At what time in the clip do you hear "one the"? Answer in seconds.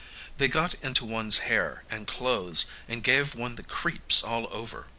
3.35-3.61